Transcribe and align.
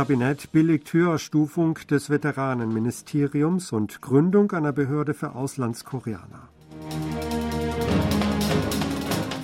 Kabinett 0.00 0.50
billigt 0.50 0.90
Höherstufung 0.94 1.74
des 1.90 2.08
Veteranenministeriums 2.08 3.70
und 3.70 4.00
Gründung 4.00 4.50
einer 4.52 4.72
Behörde 4.72 5.12
für 5.12 5.34
Auslandskoreaner. 5.34 6.48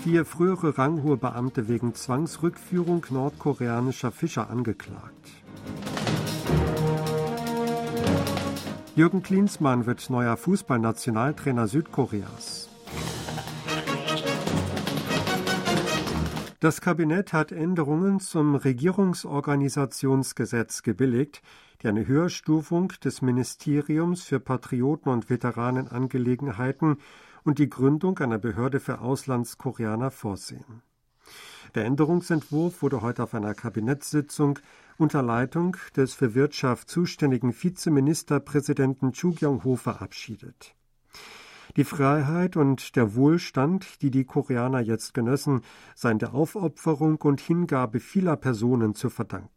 Vier 0.02 0.24
frühere 0.24 0.78
ranghohe 0.78 1.18
Beamte 1.18 1.68
wegen 1.68 1.94
Zwangsrückführung 1.94 3.04
nordkoreanischer 3.10 4.12
Fischer 4.12 4.48
angeklagt. 4.48 5.28
Jürgen 8.94 9.22
Klinsmann 9.22 9.84
wird 9.84 10.08
neuer 10.08 10.38
Fußballnationaltrainer 10.38 11.68
Südkoreas. 11.68 12.70
Das 16.58 16.80
Kabinett 16.80 17.34
hat 17.34 17.52
Änderungen 17.52 18.18
zum 18.18 18.54
Regierungsorganisationsgesetz 18.54 20.82
gebilligt, 20.82 21.42
die 21.82 21.88
eine 21.88 22.06
Höherstufung 22.06 22.94
des 23.04 23.20
Ministeriums 23.20 24.22
für 24.22 24.40
Patrioten- 24.40 25.10
und 25.10 25.28
Veteranenangelegenheiten 25.28 26.96
und 27.44 27.58
die 27.58 27.68
Gründung 27.68 28.18
einer 28.20 28.38
Behörde 28.38 28.80
für 28.80 29.00
Auslandskoreaner 29.00 30.10
vorsehen. 30.10 30.80
Der 31.74 31.84
Änderungsentwurf 31.84 32.80
wurde 32.80 33.02
heute 33.02 33.24
auf 33.24 33.34
einer 33.34 33.52
Kabinettssitzung 33.52 34.58
unter 34.96 35.22
Leitung 35.22 35.76
des 35.94 36.14
für 36.14 36.34
Wirtschaft 36.34 36.88
zuständigen 36.88 37.52
Vizeministerpräsidenten 37.52 39.12
Chu 39.12 39.34
Kyung-ho 39.34 39.76
verabschiedet. 39.76 40.74
Die 41.76 41.84
Freiheit 41.84 42.56
und 42.56 42.96
der 42.96 43.14
Wohlstand, 43.14 44.00
die 44.00 44.10
die 44.10 44.24
Koreaner 44.24 44.80
jetzt 44.80 45.12
genössen, 45.12 45.60
seien 45.94 46.18
der 46.18 46.32
Aufopferung 46.32 47.16
und 47.16 47.38
Hingabe 47.40 48.00
vieler 48.00 48.36
Personen 48.36 48.94
zu 48.94 49.10
verdanken. 49.10 49.50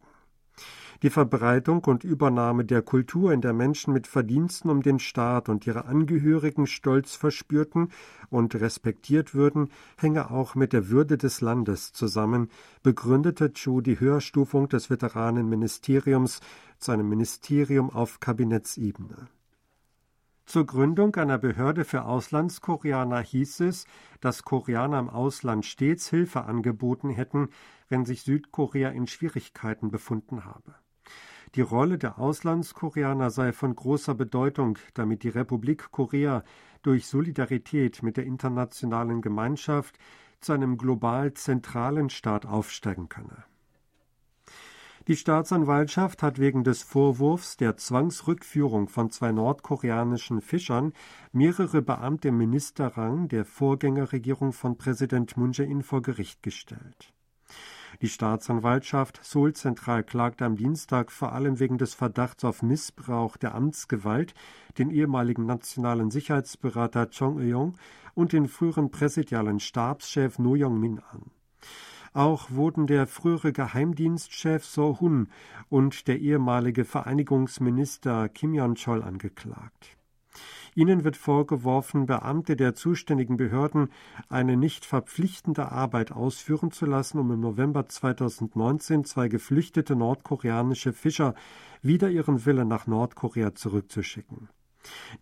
Die 1.02 1.08
Verbreitung 1.08 1.82
und 1.84 2.04
Übernahme 2.04 2.66
der 2.66 2.82
Kultur, 2.82 3.32
in 3.32 3.40
der 3.40 3.54
Menschen 3.54 3.94
mit 3.94 4.06
Verdiensten 4.06 4.70
um 4.70 4.82
den 4.82 4.98
Staat 4.98 5.48
und 5.48 5.66
ihre 5.66 5.86
Angehörigen 5.86 6.66
Stolz 6.66 7.14
verspürten 7.14 7.88
und 8.28 8.54
respektiert 8.54 9.34
würden, 9.34 9.70
hänge 9.96 10.30
auch 10.30 10.54
mit 10.54 10.74
der 10.74 10.90
Würde 10.90 11.16
des 11.16 11.40
Landes 11.40 11.94
zusammen, 11.94 12.50
begründete 12.82 13.54
Chu 13.54 13.80
die 13.80 13.98
Höherstufung 13.98 14.68
des 14.68 14.90
Veteranenministeriums 14.90 16.40
zu 16.78 16.92
einem 16.92 17.08
Ministerium 17.08 17.88
auf 17.88 18.20
Kabinettsebene. 18.20 19.28
Zur 20.50 20.66
Gründung 20.66 21.14
einer 21.14 21.38
Behörde 21.38 21.84
für 21.84 22.06
Auslandskoreaner 22.06 23.20
hieß 23.20 23.60
es, 23.60 23.86
dass 24.20 24.42
Koreaner 24.42 24.98
im 24.98 25.08
Ausland 25.08 25.64
stets 25.64 26.10
Hilfe 26.10 26.42
angeboten 26.42 27.10
hätten, 27.10 27.50
wenn 27.88 28.04
sich 28.04 28.22
Südkorea 28.22 28.88
in 28.88 29.06
Schwierigkeiten 29.06 29.92
befunden 29.92 30.44
habe. 30.44 30.74
Die 31.54 31.60
Rolle 31.60 31.98
der 31.98 32.18
Auslandskoreaner 32.18 33.30
sei 33.30 33.52
von 33.52 33.76
großer 33.76 34.16
Bedeutung, 34.16 34.76
damit 34.94 35.22
die 35.22 35.28
Republik 35.28 35.92
Korea 35.92 36.42
durch 36.82 37.06
Solidarität 37.06 38.02
mit 38.02 38.16
der 38.16 38.26
internationalen 38.26 39.22
Gemeinschaft 39.22 40.00
zu 40.40 40.52
einem 40.52 40.78
global 40.78 41.32
zentralen 41.32 42.10
Staat 42.10 42.44
aufsteigen 42.44 43.08
könne. 43.08 43.44
Die 45.08 45.16
Staatsanwaltschaft 45.16 46.22
hat 46.22 46.38
wegen 46.38 46.62
des 46.62 46.82
Vorwurfs 46.82 47.56
der 47.56 47.76
Zwangsrückführung 47.76 48.88
von 48.88 49.10
zwei 49.10 49.32
nordkoreanischen 49.32 50.42
Fischern 50.42 50.92
mehrere 51.32 51.80
Beamte 51.80 52.28
im 52.28 52.36
Ministerrang 52.36 53.28
der 53.28 53.46
Vorgängerregierung 53.46 54.52
von 54.52 54.76
Präsident 54.76 55.38
Moon 55.38 55.52
Jae-in 55.52 55.82
vor 55.82 56.02
Gericht 56.02 56.42
gestellt. 56.42 57.14
Die 58.02 58.08
Staatsanwaltschaft 58.08 59.20
Seoul 59.22 59.54
Zentral 59.54 60.04
klagte 60.04 60.44
am 60.44 60.56
Dienstag 60.56 61.10
vor 61.10 61.32
allem 61.32 61.58
wegen 61.58 61.78
des 61.78 61.94
Verdachts 61.94 62.44
auf 62.44 62.62
Missbrauch 62.62 63.36
der 63.36 63.54
Amtsgewalt 63.54 64.34
den 64.78 64.90
ehemaligen 64.90 65.46
nationalen 65.46 66.10
Sicherheitsberater 66.10 67.08
Chong 67.10 67.38
Eung 67.40 67.76
und 68.14 68.32
den 68.32 68.48
früheren 68.48 68.90
präsidialen 68.90 69.60
Stabschef 69.60 70.38
No 70.38 70.54
Young-min 70.56 71.00
an. 71.10 71.30
Auch 72.12 72.50
wurden 72.50 72.86
der 72.86 73.06
frühere 73.06 73.52
Geheimdienstchef 73.52 74.64
So 74.64 74.98
Hun 75.00 75.28
und 75.68 76.08
der 76.08 76.18
ehemalige 76.18 76.84
Vereinigungsminister 76.84 78.28
Kim 78.28 78.52
Yon-chol 78.52 79.02
angeklagt. 79.02 79.96
Ihnen 80.74 81.04
wird 81.04 81.16
vorgeworfen, 81.16 82.06
Beamte 82.06 82.56
der 82.56 82.74
zuständigen 82.74 83.36
Behörden 83.36 83.90
eine 84.28 84.56
nicht 84.56 84.86
verpflichtende 84.86 85.70
Arbeit 85.70 86.12
ausführen 86.12 86.70
zu 86.70 86.86
lassen, 86.86 87.18
um 87.18 87.30
im 87.32 87.40
November 87.40 87.88
2019 87.88 89.04
zwei 89.04 89.28
geflüchtete 89.28 89.96
nordkoreanische 89.96 90.92
Fischer 90.92 91.34
wider 91.82 92.10
ihren 92.10 92.44
Willen 92.44 92.68
nach 92.68 92.86
Nordkorea 92.86 93.54
zurückzuschicken. 93.54 94.48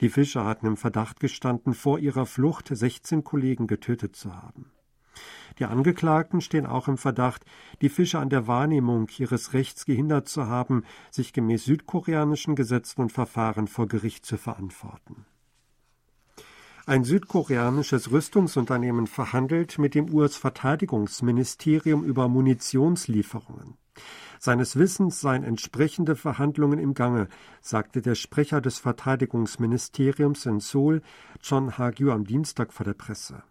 Die 0.01 0.09
Fischer 0.09 0.45
hatten 0.45 0.67
im 0.67 0.77
Verdacht 0.77 1.21
gestanden, 1.21 1.75
vor 1.75 1.99
ihrer 1.99 2.27
Flucht 2.27 2.69
16 2.69 3.25
Kollegen 3.25 3.67
getötet 3.67 4.17
zu 4.17 4.35
haben. 4.35 4.71
Die 5.59 5.65
Angeklagten 5.65 6.41
stehen 6.41 6.67
auch 6.67 6.87
im 6.89 6.99
Verdacht, 6.99 7.45
die 7.83 7.89
Fischer 7.89 8.21
an 8.21 8.31
der 8.31 8.47
Wahrnehmung 8.47 9.09
ihres 9.19 9.53
Rechts 9.55 9.85
gehindert 9.85 10.29
zu 10.29 10.47
haben, 10.47 10.85
sich 11.11 11.33
gemäß 11.33 11.65
südkoreanischen 11.65 12.55
Gesetzen 12.55 13.01
und 13.01 13.13
Verfahren 13.13 13.67
vor 13.67 13.89
Gericht 13.89 14.25
zu 14.25 14.37
verantworten. 14.37 15.27
Ein 16.87 17.05
südkoreanisches 17.05 18.11
Rüstungsunternehmen 18.13 19.07
verhandelt 19.07 19.79
mit 19.79 19.95
dem 19.95 20.11
US-Verteidigungsministerium 20.15 22.03
über 22.03 22.29
Munitionslieferungen. 22.29 23.77
Seines 24.39 24.77
Wissens 24.77 25.21
seien 25.21 25.43
entsprechende 25.43 26.17
Verhandlungen 26.17 26.79
im 26.79 26.95
Gange, 26.95 27.29
sagte 27.61 28.01
der 28.01 28.15
Sprecher 28.15 28.61
des 28.61 28.79
Verteidigungsministeriums 28.79 30.47
in 30.47 30.61
Seoul, 30.61 31.03
John 31.43 31.77
Ha-gyu, 31.77 32.13
am 32.13 32.25
Dienstag 32.25 32.73
vor 32.73 32.85
der 32.85 32.95
Presse. 32.95 33.43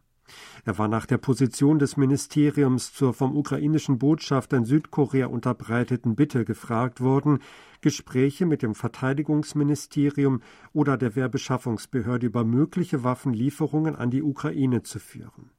Er 0.65 0.77
war 0.77 0.87
nach 0.87 1.05
der 1.05 1.17
Position 1.17 1.79
des 1.79 1.97
Ministeriums 1.97 2.93
zur 2.93 3.13
vom 3.13 3.35
ukrainischen 3.35 3.97
Botschafter 3.97 4.57
in 4.57 4.65
Südkorea 4.65 5.27
unterbreiteten 5.27 6.15
Bitte 6.15 6.45
gefragt 6.45 7.01
worden, 7.01 7.39
Gespräche 7.81 8.45
mit 8.45 8.61
dem 8.61 8.75
Verteidigungsministerium 8.75 10.41
oder 10.73 10.97
der 10.97 11.15
Wehrbeschaffungsbehörde 11.15 12.25
über 12.25 12.43
mögliche 12.43 13.03
Waffenlieferungen 13.03 13.95
an 13.95 14.09
die 14.09 14.23
Ukraine 14.23 14.83
zu 14.83 14.99
führen. 14.99 15.51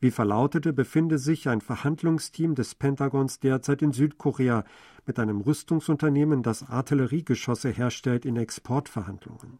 Wie 0.00 0.12
verlautete, 0.12 0.72
befinde 0.72 1.18
sich 1.18 1.48
ein 1.48 1.60
Verhandlungsteam 1.60 2.54
des 2.54 2.76
Pentagons 2.76 3.40
derzeit 3.40 3.82
in 3.82 3.92
Südkorea 3.92 4.64
mit 5.06 5.18
einem 5.18 5.40
Rüstungsunternehmen, 5.40 6.44
das 6.44 6.62
Artilleriegeschosse 6.62 7.70
herstellt, 7.70 8.24
in 8.24 8.36
Exportverhandlungen. 8.36 9.58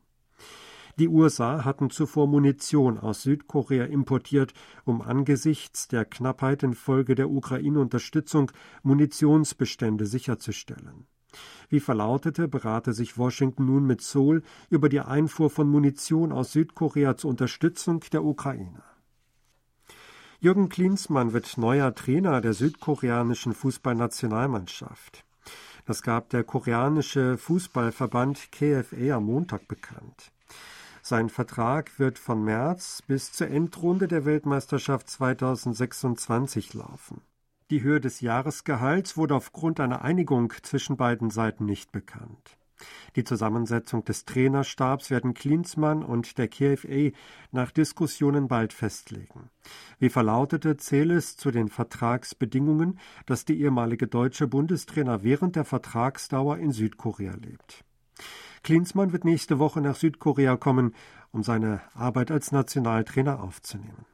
Die 0.99 1.07
USA 1.07 1.65
hatten 1.65 1.91
zuvor 1.91 2.27
Munition 2.27 2.99
aus 2.99 3.23
Südkorea 3.23 3.85
importiert, 3.85 4.53
um 4.85 5.01
angesichts 5.01 5.87
der 5.87 6.05
Knappheit 6.05 6.65
infolge 6.65 7.15
der 7.15 7.31
Ukraine-Unterstützung 7.31 8.51
Munitionsbestände 8.83 10.07
sicherzustellen. 10.07 11.07
Wie 11.69 11.79
verlautete, 11.79 12.49
berate 12.49 12.93
sich 12.93 13.17
Washington 13.17 13.67
nun 13.67 13.87
mit 13.87 14.01
Seoul 14.01 14.43
über 14.71 14.89
die 14.89 14.99
Einfuhr 14.99 15.51
von 15.51 15.69
Munition 15.69 16.33
aus 16.33 16.51
Südkorea 16.51 17.17
zur 17.17 17.31
Unterstützung 17.31 18.01
der 18.13 18.25
Ukraine. 18.25 18.83
Jürgen 20.41 20.69
Klinsmann 20.69 21.33
wird 21.33 21.59
neuer 21.59 21.95
Trainer 21.95 22.41
der 22.41 22.55
südkoreanischen 22.55 23.55
Fußballnationalmannschaft. 23.55 25.25
Das 25.85 26.03
gab 26.03 26.31
der 26.31 26.43
koreanische 26.43 27.39
Fußballverband 27.39 28.51
KFA 28.51 29.17
am 29.17 29.27
Montag 29.27 29.69
bekannt. 29.69 30.33
Sein 31.09 31.31
Vertrag 31.31 31.99
wird 31.99 32.19
von 32.19 32.45
März 32.45 33.01
bis 33.01 33.33
zur 33.33 33.49
Endrunde 33.49 34.09
der 34.09 34.27
Weltmeisterschaft 34.27 35.09
2026 35.09 36.75
laufen. 36.75 37.23
Die 37.71 37.83
Höhe 37.83 37.99
des 37.99 38.21
Jahresgehalts 38.21 39.17
wurde 39.17 39.35
aufgrund 39.35 39.81
einer 39.81 40.03
Einigung 40.03 40.53
zwischen 40.63 40.99
beiden 40.99 41.31
Seiten 41.31 41.65
nicht 41.65 41.93
bekannt. 41.93 42.59
Die 43.17 43.25
Zusammensetzung 43.25 44.05
des 44.05 44.27
Trainerstabs 44.27 45.09
werden 45.09 45.33
Klinsmann 45.33 46.03
und 46.03 46.37
der 46.37 46.49
KFA 46.49 47.17
nach 47.53 47.71
Diskussionen 47.71 48.47
bald 48.47 48.75
festlegen. 48.75 49.49
Wie 49.99 50.11
verlautete, 50.11 50.77
zähle 50.77 51.15
es 51.15 51.39
zu 51.39 51.51
den 51.51 51.71
Vertragsbedingungen, 51.71 52.99
dass 53.25 53.47
die 53.47 53.59
ehemalige 53.59 54.09
deutsche 54.09 54.47
Bundestrainer 54.47 55.23
während 55.23 55.57
der 55.57 55.65
Vertragsdauer 55.65 56.59
in 56.59 56.73
Südkorea 56.73 57.33
lebt. 57.33 57.83
Klinsmann 58.63 59.13
wird 59.13 59.25
nächste 59.25 59.59
Woche 59.59 59.81
nach 59.81 59.97
Südkorea 59.97 60.57
kommen, 60.57 60.95
um 61.33 61.43
seine 61.43 61.81
Arbeit 61.95 62.31
als 62.31 62.53
Nationaltrainer 62.53 63.43
aufzunehmen. 63.43 64.07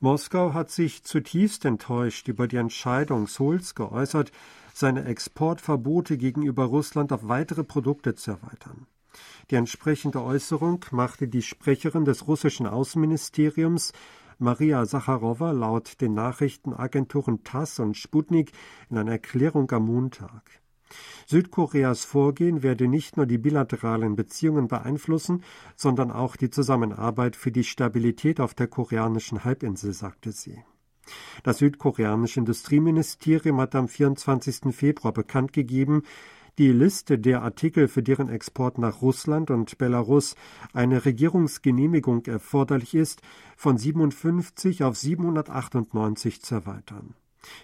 Moskau 0.00 0.52
hat 0.52 0.70
sich 0.70 1.04
zutiefst 1.04 1.64
enttäuscht 1.64 2.28
über 2.28 2.46
die 2.46 2.56
Entscheidung 2.56 3.26
Souls 3.26 3.74
geäußert, 3.74 4.32
seine 4.74 5.04
Exportverbote 5.04 6.18
gegenüber 6.18 6.64
Russland 6.64 7.12
auf 7.12 7.28
weitere 7.28 7.64
Produkte 7.64 8.14
zu 8.14 8.32
erweitern. 8.32 8.86
Die 9.50 9.54
entsprechende 9.54 10.22
Äußerung 10.22 10.84
machte 10.90 11.28
die 11.28 11.42
Sprecherin 11.42 12.04
des 12.04 12.26
russischen 12.26 12.66
Außenministeriums 12.66 13.92
Maria 14.38 14.84
Sacharowa 14.84 15.52
laut 15.52 16.00
den 16.00 16.14
Nachrichtenagenturen 16.14 17.44
TASS 17.44 17.78
und 17.78 17.96
Sputnik 17.96 18.52
in 18.90 18.98
einer 18.98 19.12
Erklärung 19.12 19.70
am 19.70 19.86
Montag. 19.86 20.63
Südkoreas 21.26 22.04
Vorgehen 22.04 22.62
werde 22.62 22.88
nicht 22.88 23.16
nur 23.16 23.26
die 23.26 23.38
bilateralen 23.38 24.16
Beziehungen 24.16 24.68
beeinflussen, 24.68 25.42
sondern 25.76 26.10
auch 26.10 26.36
die 26.36 26.50
Zusammenarbeit 26.50 27.36
für 27.36 27.52
die 27.52 27.64
Stabilität 27.64 28.40
auf 28.40 28.54
der 28.54 28.66
koreanischen 28.66 29.44
Halbinsel, 29.44 29.92
sagte 29.92 30.32
sie. 30.32 30.58
Das 31.42 31.58
südkoreanische 31.58 32.40
Industrieministerium 32.40 33.60
hat 33.60 33.74
am 33.74 33.88
24. 33.88 34.74
Februar 34.74 35.12
bekannt 35.12 35.52
gegeben, 35.52 36.02
die 36.58 36.70
Liste 36.70 37.18
der 37.18 37.42
Artikel, 37.42 37.88
für 37.88 38.02
deren 38.02 38.28
Export 38.28 38.78
nach 38.78 39.02
Russland 39.02 39.50
und 39.50 39.76
Belarus 39.76 40.36
eine 40.72 41.04
Regierungsgenehmigung 41.04 42.24
erforderlich 42.26 42.94
ist, 42.94 43.22
von 43.56 43.76
57 43.76 44.84
auf 44.84 44.96
798 44.96 46.42
zu 46.42 46.54
erweitern. 46.54 47.14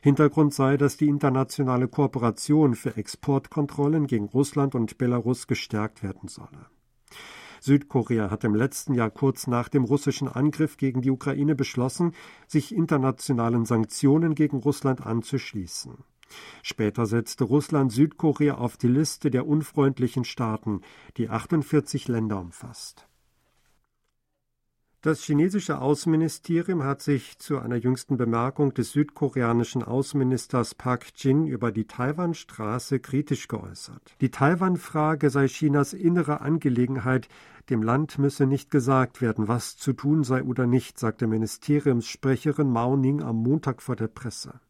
Hintergrund 0.02 0.54
sei, 0.54 0.76
dass 0.76 0.96
die 0.96 1.08
internationale 1.08 1.88
Kooperation 1.88 2.74
für 2.74 2.96
Exportkontrollen 2.96 4.06
gegen 4.06 4.26
Russland 4.26 4.74
und 4.74 4.98
Belarus 4.98 5.46
gestärkt 5.46 6.02
werden 6.02 6.28
solle. 6.28 6.66
Südkorea 7.60 8.30
hat 8.30 8.44
im 8.44 8.54
letzten 8.54 8.94
Jahr 8.94 9.10
kurz 9.10 9.46
nach 9.46 9.68
dem 9.68 9.84
russischen 9.84 10.28
Angriff 10.28 10.78
gegen 10.78 11.02
die 11.02 11.10
Ukraine 11.10 11.54
beschlossen, 11.54 12.12
sich 12.46 12.74
internationalen 12.74 13.66
Sanktionen 13.66 14.34
gegen 14.34 14.58
Russland 14.58 15.06
anzuschließen. 15.06 15.98
Später 16.62 17.06
setzte 17.06 17.44
Russland 17.44 17.92
Südkorea 17.92 18.54
auf 18.54 18.76
die 18.76 18.88
Liste 18.88 19.30
der 19.30 19.46
unfreundlichen 19.46 20.24
Staaten, 20.24 20.80
die 21.16 21.28
48 21.28 22.08
Länder 22.08 22.40
umfasst. 22.40 23.09
Das 25.02 25.22
chinesische 25.22 25.80
Außenministerium 25.80 26.84
hat 26.84 27.00
sich 27.00 27.38
zu 27.38 27.58
einer 27.58 27.76
jüngsten 27.76 28.18
Bemerkung 28.18 28.74
des 28.74 28.92
südkoreanischen 28.92 29.82
Außenministers 29.82 30.74
Park 30.74 31.06
Jin 31.16 31.46
über 31.46 31.72
die 31.72 31.86
Taiwanstraße 31.86 33.00
kritisch 33.00 33.48
geäußert. 33.48 34.14
Die 34.20 34.30
Taiwan-Frage 34.30 35.30
sei 35.30 35.46
Chinas 35.46 35.94
innere 35.94 36.42
Angelegenheit, 36.42 37.28
dem 37.70 37.82
Land 37.82 38.18
müsse 38.18 38.44
nicht 38.44 38.70
gesagt 38.70 39.22
werden, 39.22 39.48
was 39.48 39.78
zu 39.78 39.94
tun 39.94 40.22
sei 40.22 40.42
oder 40.42 40.66
nicht, 40.66 40.98
sagte 40.98 41.26
Ministeriumssprecherin 41.26 42.68
Mao 42.68 42.94
Ning 42.94 43.22
am 43.22 43.36
Montag 43.36 43.80
vor 43.80 43.96
der 43.96 44.08
Presse. 44.08 44.60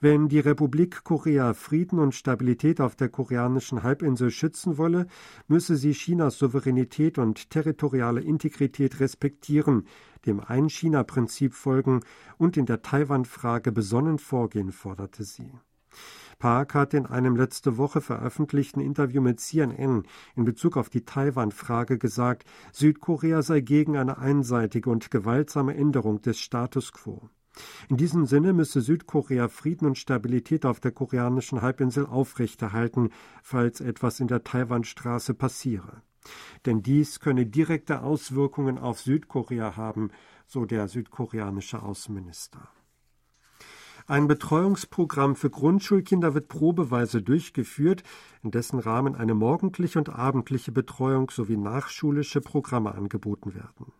Wenn 0.00 0.28
die 0.28 0.38
Republik 0.38 1.02
Korea 1.02 1.54
Frieden 1.54 1.98
und 1.98 2.14
Stabilität 2.14 2.80
auf 2.80 2.94
der 2.94 3.08
koreanischen 3.08 3.82
Halbinsel 3.82 4.30
schützen 4.30 4.78
wolle, 4.78 5.08
müsse 5.48 5.74
sie 5.74 5.90
Chinas 5.90 6.38
Souveränität 6.38 7.18
und 7.18 7.50
territoriale 7.50 8.20
Integrität 8.20 9.00
respektieren, 9.00 9.88
dem 10.24 10.38
Ein-China-Prinzip 10.38 11.52
folgen 11.52 12.02
und 12.36 12.56
in 12.56 12.64
der 12.64 12.82
Taiwan-Frage 12.82 13.72
besonnen 13.72 14.20
vorgehen, 14.20 14.70
forderte 14.70 15.24
sie. 15.24 15.50
Park 16.38 16.74
hat 16.74 16.94
in 16.94 17.06
einem 17.06 17.34
letzte 17.34 17.76
Woche 17.76 18.00
veröffentlichten 18.00 18.80
Interview 18.80 19.20
mit 19.20 19.40
CNN 19.40 20.04
in 20.36 20.44
Bezug 20.44 20.76
auf 20.76 20.90
die 20.90 21.04
Taiwan-Frage 21.04 21.98
gesagt, 21.98 22.48
Südkorea 22.72 23.42
sei 23.42 23.62
gegen 23.62 23.96
eine 23.96 24.18
einseitige 24.18 24.90
und 24.90 25.10
gewaltsame 25.10 25.74
Änderung 25.74 26.22
des 26.22 26.38
Status 26.38 26.92
quo. 26.92 27.28
In 27.88 27.96
diesem 27.96 28.26
Sinne 28.26 28.52
müsse 28.52 28.80
Südkorea 28.80 29.48
Frieden 29.48 29.86
und 29.86 29.98
Stabilität 29.98 30.66
auf 30.66 30.80
der 30.80 30.92
koreanischen 30.92 31.62
Halbinsel 31.62 32.06
aufrechterhalten, 32.06 33.10
falls 33.42 33.80
etwas 33.80 34.20
in 34.20 34.28
der 34.28 34.44
Taiwanstraße 34.44 35.34
passiere. 35.34 36.02
Denn 36.66 36.82
dies 36.82 37.20
könne 37.20 37.46
direkte 37.46 38.02
Auswirkungen 38.02 38.78
auf 38.78 39.00
Südkorea 39.00 39.76
haben, 39.76 40.10
so 40.46 40.64
der 40.64 40.88
südkoreanische 40.88 41.82
Außenminister. 41.82 42.68
Ein 44.06 44.26
Betreuungsprogramm 44.26 45.36
für 45.36 45.50
Grundschulkinder 45.50 46.32
wird 46.32 46.48
probeweise 46.48 47.20
durchgeführt, 47.20 48.02
in 48.42 48.50
dessen 48.50 48.78
Rahmen 48.78 49.14
eine 49.14 49.34
morgendliche 49.34 49.98
und 49.98 50.08
abendliche 50.08 50.72
Betreuung 50.72 51.30
sowie 51.30 51.58
nachschulische 51.58 52.40
Programme 52.40 52.94
angeboten 52.94 53.54
werden. 53.54 53.92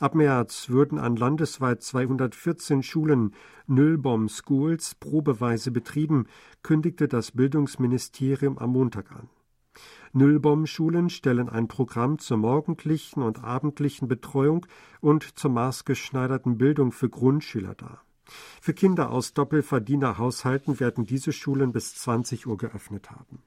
Ab 0.00 0.14
März 0.14 0.70
würden 0.70 0.98
an 0.98 1.14
landesweit 1.14 1.82
214 1.82 2.82
Schulen 2.82 3.34
Nullbomb 3.66 4.30
Schools 4.30 4.94
probeweise 4.94 5.70
betrieben, 5.70 6.24
kündigte 6.62 7.06
das 7.06 7.32
Bildungsministerium 7.32 8.56
am 8.56 8.70
Montag 8.70 9.12
an. 9.12 9.28
Nullbomb-Schulen 10.14 11.10
stellen 11.10 11.50
ein 11.50 11.68
Programm 11.68 12.18
zur 12.18 12.38
morgendlichen 12.38 13.20
und 13.22 13.44
abendlichen 13.44 14.08
Betreuung 14.08 14.66
und 15.02 15.38
zur 15.38 15.50
maßgeschneiderten 15.50 16.56
Bildung 16.56 16.92
für 16.92 17.10
Grundschüler 17.10 17.74
dar. 17.74 18.02
Für 18.62 18.72
Kinder 18.72 19.10
aus 19.10 19.34
Doppelverdienerhaushalten 19.34 20.80
werden 20.80 21.04
diese 21.04 21.32
Schulen 21.34 21.72
bis 21.72 21.94
20 21.96 22.46
Uhr 22.46 22.56
geöffnet 22.56 23.10
haben. 23.10 23.42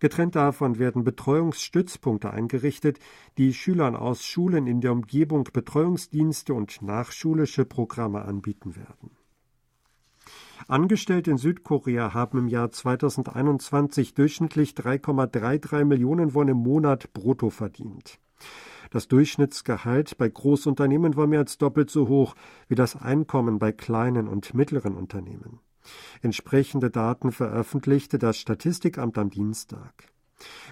Getrennt 0.00 0.36
davon 0.36 0.78
werden 0.78 1.02
Betreuungsstützpunkte 1.02 2.30
eingerichtet, 2.30 2.98
die 3.36 3.52
Schülern 3.52 3.96
aus 3.96 4.24
Schulen 4.24 4.66
in 4.66 4.80
der 4.80 4.92
Umgebung 4.92 5.48
Betreuungsdienste 5.52 6.54
und 6.54 6.82
nachschulische 6.82 7.64
Programme 7.64 8.22
anbieten 8.22 8.76
werden. 8.76 9.10
Angestellte 10.68 11.30
in 11.30 11.38
Südkorea 11.38 12.14
haben 12.14 12.38
im 12.38 12.48
Jahr 12.48 12.70
2021 12.70 14.14
durchschnittlich 14.14 14.72
3,33 14.72 15.84
Millionen 15.84 16.34
Won 16.34 16.48
im 16.48 16.58
Monat 16.58 17.12
brutto 17.12 17.50
verdient. 17.50 18.20
Das 18.90 19.08
Durchschnittsgehalt 19.08 20.16
bei 20.18 20.28
Großunternehmen 20.28 21.16
war 21.16 21.26
mehr 21.26 21.40
als 21.40 21.58
doppelt 21.58 21.90
so 21.90 22.08
hoch 22.08 22.34
wie 22.68 22.74
das 22.74 22.96
Einkommen 22.96 23.58
bei 23.58 23.72
kleinen 23.72 24.28
und 24.28 24.54
mittleren 24.54 24.94
Unternehmen. 24.94 25.60
Entsprechende 26.22 26.90
Daten 26.90 27.32
veröffentlichte 27.32 28.18
das 28.18 28.38
Statistikamt 28.38 29.18
am 29.18 29.30
Dienstag. 29.30 30.08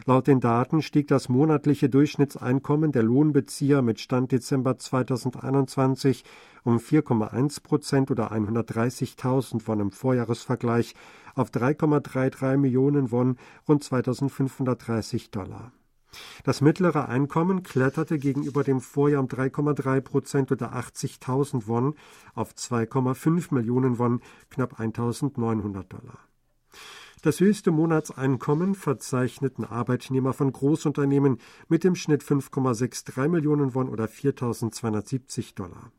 Laut 0.05 0.27
den 0.27 0.41
Daten 0.41 0.83
stieg 0.83 1.09
das 1.09 1.29
monatliche 1.29 1.89
Durchschnittseinkommen 1.89 2.93
der 2.93 3.03
Lohnbezieher 3.03 3.83
mit 3.83 4.01
Stand 4.01 4.33
Dezember 4.33 4.79
2021 4.79 6.25
um 6.65 6.79
4,1 6.79 7.63
Prozent 7.63 8.11
oder 8.11 8.33
130.000 8.33 9.67
Won 9.67 9.81
im 9.81 9.91
Vorjahresvergleich 9.91 10.95
auf 11.35 11.51
3,33 11.51 12.57
Millionen 12.57 13.11
Won, 13.11 13.37
rund 13.69 13.85
2.530 13.85 15.31
Dollar. 15.31 15.73
Das 16.45 16.61
mittlere 16.61 17.09
Einkommen 17.09 17.63
kletterte 17.63 18.19
gegenüber 18.19 18.65
dem 18.65 18.81
Vorjahr 18.81 19.21
um 19.21 19.29
3,3 19.29 20.01
Prozent 20.01 20.53
oder 20.53 20.75
80.000 20.75 21.67
Won 21.67 21.95
auf 22.35 22.53
2,5 22.53 23.55
Millionen 23.55 23.99
Won, 23.99 24.21
knapp 24.51 24.81
1.900 24.81 25.85
Dollar. 25.85 26.19
Das 27.23 27.41
höchste 27.41 27.71
Monatseinkommen 27.71 28.75
verzeichneten 28.75 29.65
Arbeitnehmer 29.65 30.33
von 30.33 30.53
Großunternehmen 30.53 31.39
mit 31.69 31.83
dem 31.83 31.97
Schnitt 31.97 32.23
5,63 32.23 33.29
Millionen 33.29 33.75
Won 33.75 33.89
oder 33.89 34.05
4.270 34.05 35.55
Dollar. 35.55 35.91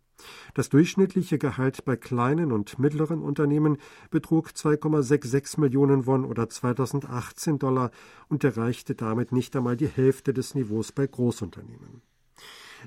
Das 0.54 0.70
durchschnittliche 0.70 1.38
Gehalt 1.38 1.86
bei 1.86 1.96
kleinen 1.96 2.52
und 2.52 2.80
mittleren 2.80 3.22
Unternehmen 3.22 3.78
betrug 4.10 4.50
2,66 4.50 5.60
Millionen 5.60 6.06
Won 6.06 6.26
oder 6.26 6.50
2018 6.50 7.60
Dollar 7.60 7.92
und 8.28 8.44
erreichte 8.44 8.96
damit 8.96 9.32
nicht 9.32 9.56
einmal 9.56 9.78
die 9.78 9.88
Hälfte 9.88 10.34
des 10.34 10.56
Niveaus 10.56 10.92
bei 10.92 11.08
Großunternehmen. 11.08 12.02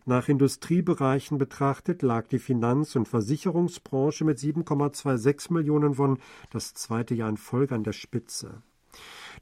Nach 0.07 0.29
Industriebereichen 0.29 1.39
betrachtet 1.39 2.03
lag 2.03 2.29
die 2.29 2.39
Finanz- 2.39 2.97
und 2.97 3.09
Versicherungsbranche 3.09 4.25
mit 4.25 4.39
7,26 4.39 5.53
Millionen 5.53 5.99
Won 5.99 6.19
das 6.51 6.75
zweite 6.75 7.15
Jahr 7.15 7.29
in 7.29 7.37
Folge 7.37 7.75
an 7.75 7.85
der 7.85 7.93
Spitze. 7.93 8.63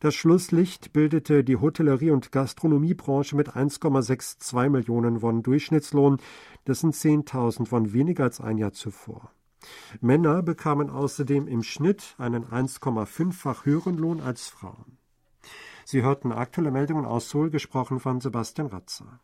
Das 0.00 0.14
Schlusslicht 0.14 0.92
bildete 0.92 1.42
die 1.42 1.56
Hotellerie- 1.56 2.12
und 2.12 2.30
Gastronomiebranche 2.30 3.34
mit 3.34 3.56
1,62 3.56 4.68
Millionen 4.68 5.22
Won 5.22 5.42
Durchschnittslohn, 5.42 6.18
das 6.64 6.80
sind 6.80 6.94
10.000 6.94 7.72
Won 7.72 7.92
weniger 7.92 8.24
als 8.24 8.40
ein 8.40 8.58
Jahr 8.58 8.72
zuvor. 8.72 9.32
Männer 10.00 10.42
bekamen 10.42 10.88
außerdem 10.88 11.48
im 11.48 11.64
Schnitt 11.64 12.14
einen 12.18 12.44
1,5-fach 12.44 13.64
höheren 13.64 13.96
Lohn 13.96 14.20
als 14.20 14.46
Frauen. 14.46 14.98
Sie 15.84 16.02
hörten 16.02 16.30
aktuelle 16.30 16.70
Meldungen 16.70 17.04
aus 17.04 17.30
Seoul, 17.30 17.50
gesprochen 17.50 17.98
von 17.98 18.20
Sebastian 18.20 18.68
Ratzer. 18.68 19.16